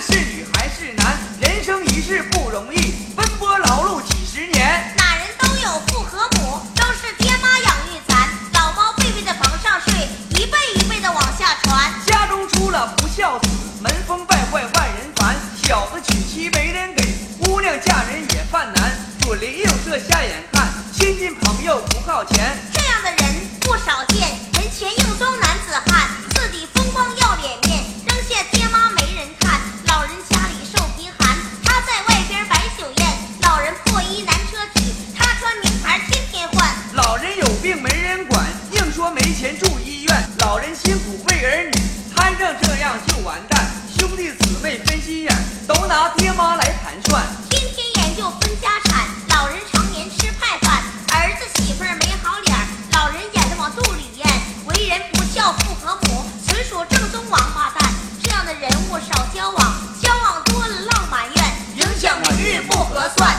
[0.00, 4.94] 是女还是男，人生一世不容易，奔波劳碌几十年。
[4.96, 8.30] 哪人都有父和母，都是爹妈养育咱。
[8.54, 11.92] 老猫背背在房上睡，一辈一辈的往下传。
[12.06, 13.48] 家中出了不孝子，
[13.82, 15.36] 门风败坏万人烦。
[15.62, 17.04] 小子娶妻没人给，
[17.42, 18.92] 姑娘嫁人也犯难。
[19.20, 22.56] 左邻右舍瞎眼看，亲戚朋友不靠前。
[22.72, 24.30] 这样的人不少见，
[40.40, 41.72] 老人辛苦为儿女，
[42.16, 43.70] 摊上这样就完蛋。
[43.98, 45.36] 兄弟姊妹分心眼，
[45.68, 47.22] 都拿爹妈来盘算。
[47.50, 52.56] 天天研究分家产，老人常年吃派饭，儿子媳妇儿没好脸，
[52.92, 54.26] 老人眼睛往肚里咽，
[54.64, 57.92] 为人不孝父和母，纯属正宗王八蛋。
[58.22, 59.58] 这样的人物少交往，
[60.00, 61.44] 交往多了浪埋怨，
[61.76, 63.36] 影响名誉不合算，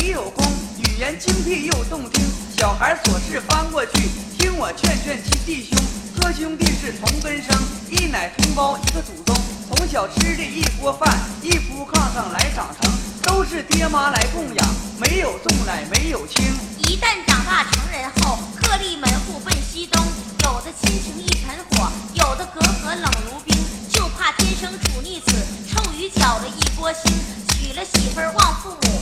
[0.00, 0.44] 你有功，
[0.78, 2.24] 语言精辟又动听。
[2.56, 5.78] 小孩琐事翻过去，听我劝劝亲弟兄。
[6.18, 7.56] 哥兄弟是同根生，
[7.90, 9.36] 一奶同胞一个祖宗。
[9.68, 12.90] 从小吃的一锅饭，一铺炕上来长成，
[13.22, 16.44] 都是爹妈来供养，没有重奶没有轻。
[16.78, 20.02] 一旦长大成人后，各立门户奔西东，
[20.44, 23.56] 有的亲情一盆火，有的隔阂冷如冰，
[23.90, 25.32] 就怕天生处逆子，
[25.68, 27.12] 臭鱼搅了一锅腥。
[27.56, 28.93] 娶了媳妇忘父母，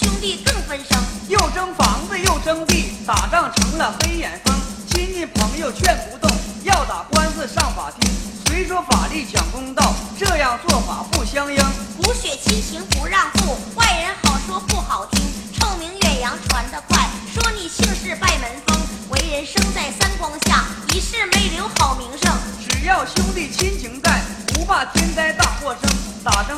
[0.00, 1.02] 兄弟更分生。
[1.28, 4.54] 又争房子又争地，打仗成了黑眼风。
[4.90, 8.10] 亲戚朋友劝不动，要打官司上法庭。
[8.46, 9.94] 谁说法律讲公道？
[10.18, 11.58] 这样做法不相应。
[11.96, 15.20] 骨血亲情不让步，外人好说不好听，
[15.58, 18.78] 臭名远扬传得快，说你姓氏拜门风，
[19.08, 22.32] 为人生在三光下，一世没留好名声。
[22.68, 25.32] 只要兄弟亲情在，不怕天灾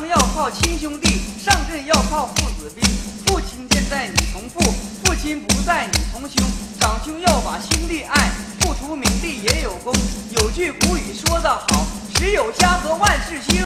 [0.09, 2.83] 要靠亲兄弟，上阵要靠父子兵。
[3.25, 4.73] 父亲健在，你从父；
[5.03, 6.47] 父亲不在，你从兄。
[6.79, 9.93] 长兄要把兄弟爱，不图名利也有功。
[10.31, 11.85] 有句古语说得好，
[12.15, 13.65] 只有家和万事兴。